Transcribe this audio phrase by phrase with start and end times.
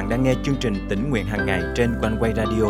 [0.00, 2.64] bạn đang nghe chương trình tỉnh nguyện hàng ngày trên quanh quay radio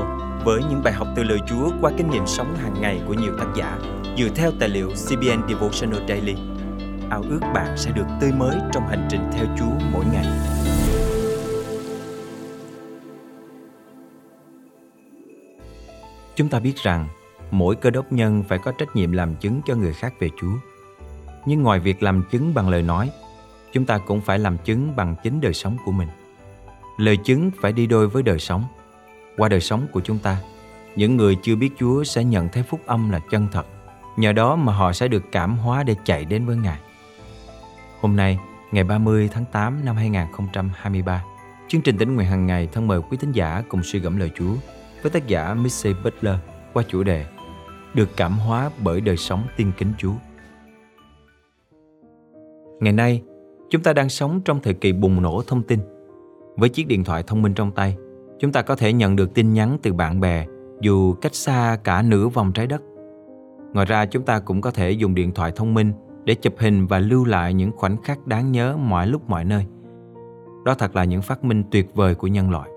[0.45, 3.33] với những bài học từ lời Chúa qua kinh nghiệm sống hàng ngày của nhiều
[3.39, 3.79] tác giả
[4.19, 6.35] dựa theo tài liệu CBN Devotional Daily.
[7.11, 10.27] Ao ước bạn sẽ được tươi mới trong hành trình theo Chúa mỗi ngày.
[16.37, 17.09] Chúng ta biết rằng
[17.51, 20.55] mỗi cơ đốc nhân phải có trách nhiệm làm chứng cho người khác về Chúa.
[21.47, 23.11] Nhưng ngoài việc làm chứng bằng lời nói,
[23.73, 26.09] chúng ta cũng phải làm chứng bằng chính đời sống của mình.
[27.01, 28.65] Lời chứng phải đi đôi với đời sống.
[29.37, 30.37] Qua đời sống của chúng ta,
[30.97, 33.67] những người chưa biết Chúa sẽ nhận thấy phúc âm là chân thật.
[34.17, 36.79] Nhờ đó mà họ sẽ được cảm hóa để chạy đến với Ngài.
[38.01, 38.39] Hôm nay,
[38.73, 41.25] ngày 30 tháng 8 năm 2023,
[41.69, 44.31] chương trình tính nguyện hàng ngày thân mời quý thính giả cùng suy gẫm lời
[44.35, 44.55] Chúa
[45.03, 46.37] với tác giả Missy Butler
[46.73, 47.27] qua chủ đề
[47.95, 50.15] Được cảm hóa bởi đời sống tiên kính Chúa.
[52.81, 53.23] Ngày nay,
[53.71, 55.81] chúng ta đang sống trong thời kỳ bùng nổ thông tin.
[56.57, 57.97] Với chiếc điện thoại thông minh trong tay,
[58.39, 60.47] chúng ta có thể nhận được tin nhắn từ bạn bè
[60.81, 62.83] dù cách xa cả nửa vòng trái đất.
[63.73, 65.93] Ngoài ra chúng ta cũng có thể dùng điện thoại thông minh
[66.25, 69.67] để chụp hình và lưu lại những khoảnh khắc đáng nhớ mọi lúc mọi nơi.
[70.65, 72.71] Đó thật là những phát minh tuyệt vời của nhân loại.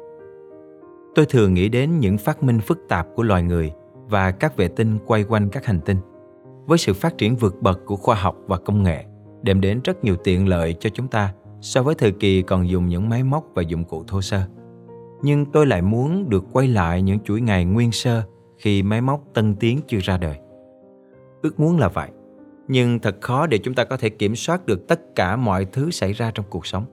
[1.16, 3.72] Tôi thường nghĩ đến những phát minh phức tạp của loài người
[4.10, 5.98] và các vệ tinh quay quanh các hành tinh.
[6.66, 9.06] Với sự phát triển vượt bậc của khoa học và công nghệ,
[9.42, 11.34] đem đến rất nhiều tiện lợi cho chúng ta
[11.64, 14.42] so với thời kỳ còn dùng những máy móc và dụng cụ thô sơ.
[15.22, 18.24] Nhưng tôi lại muốn được quay lại những chuỗi ngày nguyên sơ
[18.58, 20.38] khi máy móc tân tiến chưa ra đời.
[21.42, 22.10] Ước muốn là vậy,
[22.68, 25.92] nhưng thật khó để chúng ta có thể kiểm soát được tất cả mọi thứ
[25.92, 26.86] xảy ra trong cuộc sống.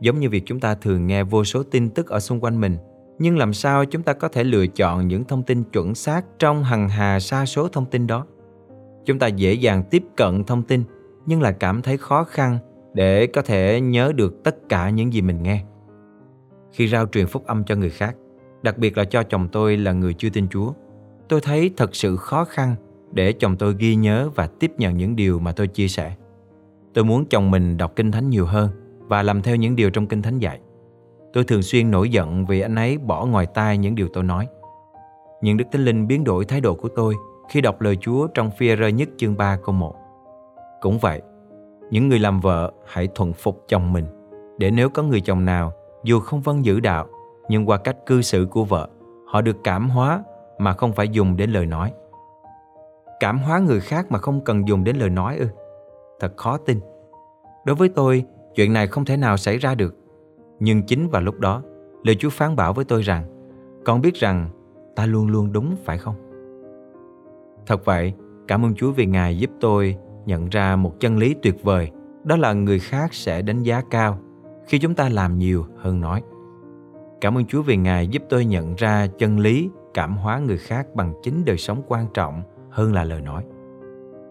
[0.00, 2.76] Giống như việc chúng ta thường nghe vô số tin tức ở xung quanh mình,
[3.18, 6.64] nhưng làm sao chúng ta có thể lựa chọn những thông tin chuẩn xác trong
[6.64, 8.26] hằng hà sa số thông tin đó?
[9.04, 10.84] Chúng ta dễ dàng tiếp cận thông tin
[11.26, 12.58] nhưng lại cảm thấy khó khăn
[12.94, 15.64] để có thể nhớ được tất cả những gì mình nghe.
[16.72, 18.16] Khi rao truyền phúc âm cho người khác,
[18.62, 20.72] đặc biệt là cho chồng tôi là người chưa tin Chúa,
[21.28, 22.74] tôi thấy thật sự khó khăn
[23.12, 26.14] để chồng tôi ghi nhớ và tiếp nhận những điều mà tôi chia sẻ.
[26.94, 30.06] Tôi muốn chồng mình đọc kinh thánh nhiều hơn và làm theo những điều trong
[30.06, 30.60] kinh thánh dạy.
[31.32, 34.48] Tôi thường xuyên nổi giận vì anh ấy bỏ ngoài tai những điều tôi nói.
[35.42, 37.14] Nhưng Đức Thánh Linh biến đổi thái độ của tôi
[37.50, 39.94] khi đọc lời Chúa trong phi rơ nhất chương 3 câu 1.
[40.80, 41.22] Cũng vậy,
[41.90, 44.06] những người làm vợ hãy thuận phục chồng mình,
[44.58, 45.72] để nếu có người chồng nào
[46.04, 47.06] dù không vâng giữ đạo,
[47.48, 48.88] nhưng qua cách cư xử của vợ,
[49.26, 50.22] họ được cảm hóa
[50.58, 51.92] mà không phải dùng đến lời nói.
[53.20, 55.46] Cảm hóa người khác mà không cần dùng đến lời nói ư?
[56.20, 56.80] Thật khó tin.
[57.64, 59.94] Đối với tôi, chuyện này không thể nào xảy ra được.
[60.60, 61.62] Nhưng chính vào lúc đó,
[62.04, 63.24] lời chúa phán bảo với tôi rằng,
[63.84, 64.48] con biết rằng
[64.96, 66.14] ta luôn luôn đúng, phải không?
[67.66, 68.12] Thật vậy,
[68.48, 69.96] cảm ơn chúa vì ngài giúp tôi
[70.28, 71.90] nhận ra một chân lý tuyệt vời,
[72.24, 74.18] đó là người khác sẽ đánh giá cao
[74.66, 76.22] khi chúng ta làm nhiều hơn nói.
[77.20, 80.86] Cảm ơn chúa vì ngài giúp tôi nhận ra chân lý cảm hóa người khác
[80.94, 83.44] bằng chính đời sống quan trọng hơn là lời nói.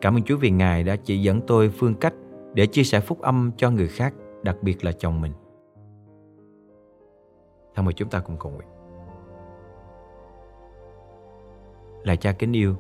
[0.02, 2.14] Cảm ơn chúa vì ngài đã chỉ dẫn tôi phương cách
[2.54, 5.34] để chia sẻ phúc âm cho người khác, đặc biệt là chồng mình.
[7.76, 8.68] Thân mời chúng ta cùng cầu nguyện.
[12.04, 12.76] Là cha kính yêu,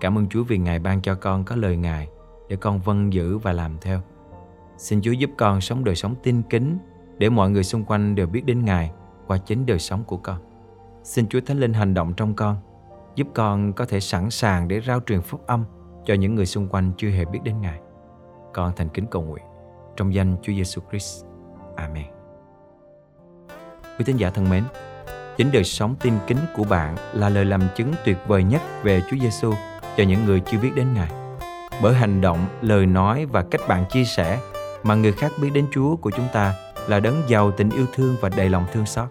[0.00, 2.08] Cảm ơn Chúa vì Ngài ban cho con có lời Ngài
[2.50, 4.00] để con vâng giữ và làm theo.
[4.76, 6.78] Xin Chúa giúp con sống đời sống tin kính
[7.18, 8.90] để mọi người xung quanh đều biết đến Ngài
[9.26, 10.38] qua chính đời sống của con.
[11.02, 12.56] Xin Chúa Thánh Linh hành động trong con,
[13.14, 15.64] giúp con có thể sẵn sàng để rao truyền phúc âm
[16.04, 17.80] cho những người xung quanh chưa hề biết đến Ngài.
[18.52, 19.44] Con thành kính cầu nguyện
[19.96, 21.24] trong danh Chúa Giêsu Christ.
[21.76, 22.06] Amen.
[23.98, 24.64] Quý tín giả thân mến,
[25.36, 29.02] chính đời sống tin kính của bạn là lời làm chứng tuyệt vời nhất về
[29.10, 29.52] Chúa Giêsu
[29.96, 31.19] cho những người chưa biết đến Ngài
[31.82, 34.38] bởi hành động, lời nói và cách bạn chia sẻ
[34.82, 36.54] mà người khác biết đến Chúa của chúng ta
[36.88, 39.08] là đấng giàu tình yêu thương và đầy lòng thương xót.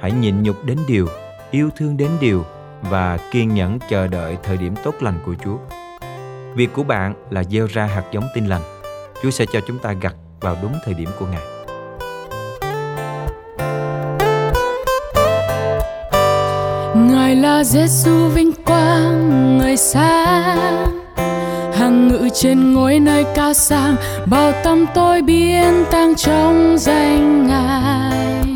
[0.00, 1.06] Hãy nhịn nhục đến điều,
[1.50, 2.44] yêu thương đến điều
[2.82, 5.56] và kiên nhẫn chờ đợi thời điểm tốt lành của Chúa.
[6.54, 8.62] Việc của bạn là gieo ra hạt giống tin lành.
[9.22, 11.42] Chúa sẽ cho chúng ta gặt vào đúng thời điểm của Ngài.
[16.96, 20.99] Ngài là Giêsu vinh quang người sáng
[22.08, 28.50] ngự trên ngôi nơi cao sang bao tâm tôi biến tăng trong danh ngài.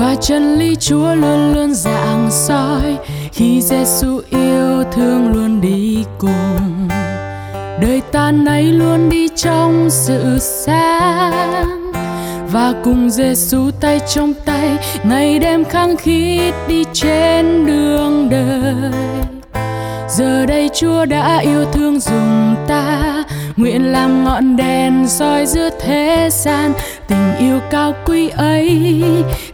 [0.00, 2.96] Và chân lý chúa luôn luôn dạng soi,
[3.32, 6.88] khi giêsu yêu thương luôn đi cùng.
[7.80, 11.92] Đời ta nay luôn đi trong sự sáng.
[12.52, 19.37] Và cùng Giêsu tay trong tay, ngày đêm khăng khít đi trên đường đời
[20.08, 23.24] giờ đây chúa đã yêu thương dùng ta.
[23.56, 26.72] Nguyện làm ngọn đèn soi giữa thế gian.
[27.08, 29.02] Tình yêu cao quý ấy,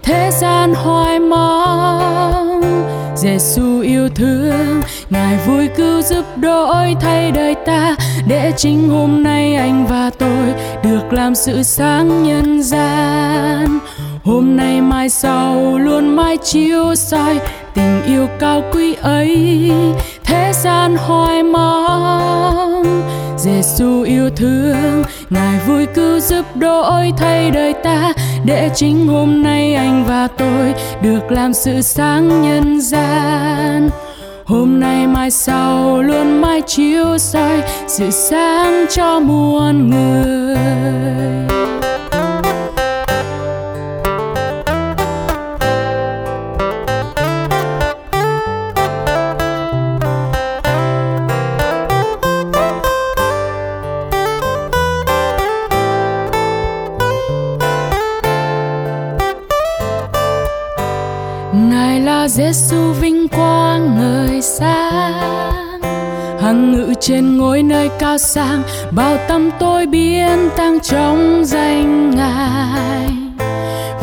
[0.03, 2.63] thế gian hoài mong.
[3.17, 7.97] Giêsu yêu thương, ngài vui cứu giúp đổi thay đời ta.
[8.27, 13.79] Để chính hôm nay anh và tôi được làm sự sáng nhân gian.
[14.25, 17.41] Hôm nay mai sau luôn mãi chiếu soi
[17.75, 19.73] tình yêu cao quý ấy,
[20.25, 23.03] thế gian hoài mong
[23.45, 28.13] Giêsu yêu thương, ngài vui cứu giúp đổi thay đời ta.
[28.45, 33.91] Để chính hôm nay anh và tôi được làm sự sáng nhân gian.
[34.45, 40.57] Hôm nay mai sau luôn mãi chiếu soi sự sáng cho muôn người.
[67.99, 73.11] Cao sang bao tâm tôi biến tăng trong danh Ngài.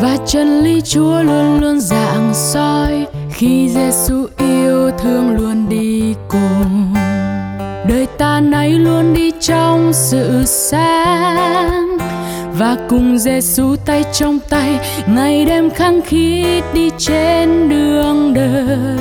[0.00, 6.94] Và chân lý Chúa luôn luôn dạng soi khi Giêsu yêu thương luôn đi cùng.
[7.88, 11.98] Đời ta nay luôn đi trong sự sáng.
[12.58, 18.98] Và cùng Giêsu tay trong tay, ngày đêm khăng khít đi trên đường đời.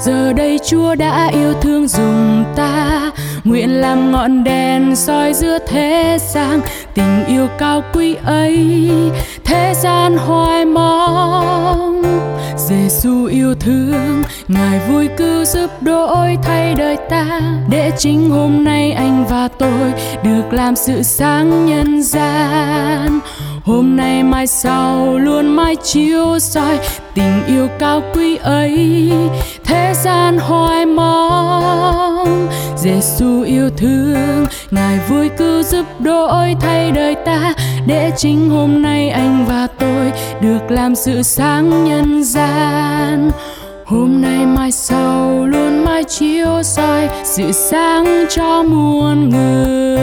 [0.00, 3.10] Giờ đây Chúa đã yêu thương dùng ta
[3.44, 6.60] nguyện làm ngọn đèn soi giữa thế gian,
[6.94, 8.90] tình yêu cao quý ấy,
[9.44, 12.02] thế gian hoài mong.
[12.56, 17.40] Giêsu yêu thương, ngài vui cứu giúp đổi thay đời ta.
[17.70, 19.92] Để chính hôm nay anh và tôi
[20.22, 23.20] được làm sự sáng nhân gian.
[23.64, 26.78] Hôm nay mai sau luôn mãi chiếu soi,
[27.14, 29.12] tình yêu cao quý ấy,
[29.64, 30.73] thế gian hoài
[32.84, 37.54] Giêsu yêu thương, ngài vui cứu giúp đổi thay đời ta,
[37.86, 43.30] để chính hôm nay anh và tôi được làm sự sáng nhân gian.
[43.84, 50.00] Hôm nay mai sau luôn mãi chiếu soi sự sáng cho muôn người.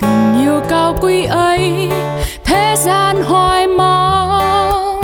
[0.00, 1.90] Tình yêu cao quý ấy,
[2.44, 5.02] thế gian hoài mong.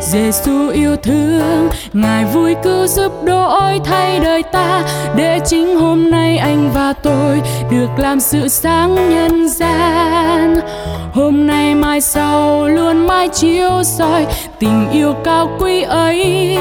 [0.00, 4.82] Giêsu yêu thương ngài vui cứ giúp đổi thay đời ta,
[5.16, 7.40] để chính hôm nay anh và tôi
[7.70, 10.60] được làm sự sáng nhân gian.
[11.12, 14.26] Hôm nay mai sau luôn mãi chiếu soi
[14.58, 16.58] tình yêu cao quý ấy,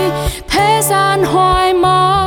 [0.50, 2.25] thế gian hoài mong.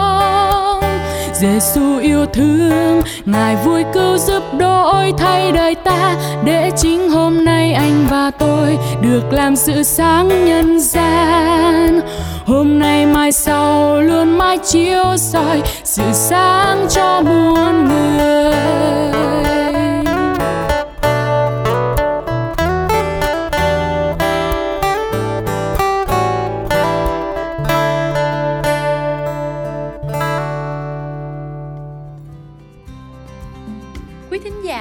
[1.41, 3.03] Giêsu yêu thương.
[3.25, 6.15] Ngài vui cứu giúp đổi thay đời ta.
[6.45, 12.01] Để chính hôm nay anh và tôi được làm sự sáng nhân gian.
[12.47, 19.58] Hôm nay mai sau luôn mãi chiếu soi, sự sáng cho muôn người.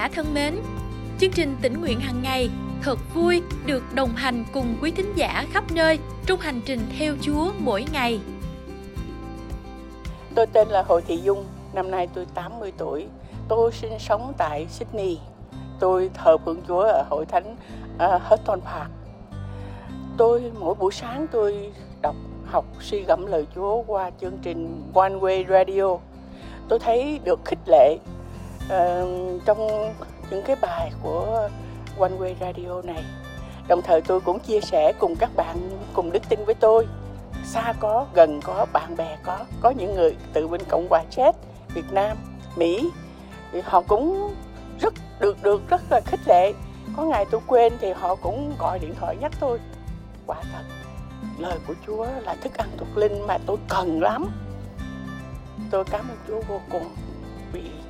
[0.07, 0.55] Giả thân mến,
[1.19, 2.49] chương trình tỉnh nguyện hàng ngày
[2.81, 7.15] thật vui được đồng hành cùng quý thính giả khắp nơi trong hành trình theo
[7.21, 8.19] Chúa mỗi ngày.
[10.35, 13.07] Tôi tên là Hồ Thị Dung, năm nay tôi 80 tuổi.
[13.47, 15.19] Tôi sinh sống tại Sydney.
[15.79, 17.55] Tôi thờ phượng Chúa ở hội thánh
[17.95, 18.91] uh, Hutton Park.
[20.17, 21.71] Tôi mỗi buổi sáng tôi
[22.01, 25.97] đọc học suy gẫm lời Chúa qua chương trình One Way Radio.
[26.69, 27.97] Tôi thấy được khích lệ
[28.67, 29.93] uh, trong
[30.29, 31.49] những cái bài của
[31.99, 33.03] One Way Radio này.
[33.67, 36.87] Đồng thời tôi cũng chia sẻ cùng các bạn cùng đức tin với tôi.
[37.45, 41.33] Xa có, gần có, bạn bè có, có những người từ bên Cộng hòa Czech,
[41.73, 42.17] Việt Nam,
[42.55, 42.89] Mỹ
[43.51, 44.33] thì họ cũng
[44.79, 46.53] rất được được rất là khích lệ.
[46.97, 49.59] Có ngày tôi quên thì họ cũng gọi điện thoại nhắc tôi.
[50.25, 50.63] Quả thật,
[51.37, 54.29] lời của Chúa là thức ăn thuộc linh mà tôi cần lắm.
[55.71, 56.95] Tôi cảm ơn Chúa vô cùng
[57.51, 57.71] vì